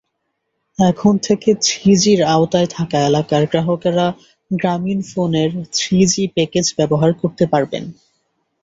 এখন 0.79 1.13
থেকে 1.17 1.49
থ্রিজির 1.65 2.19
আওতায় 2.33 2.69
থাকা 2.71 2.97
এলাকার 3.05 3.43
গ্রাহকেরা 3.45 4.07
গ্রামীণফোনের 4.51 5.51
থ্রিজি 5.73 6.23
প্যাকেজ 6.27 6.65
ব্যবহার 6.77 7.11
করতে 7.21 7.45
পারবেন। 7.47 7.83